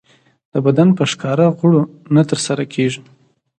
د 0.53 0.55
بدن 0.65 0.89
په 0.97 1.03
ښکاره 1.11 1.45
غړو 1.57 1.81
نه 2.15 2.23
ترسره 2.29 2.63
کېږي. 2.73 3.01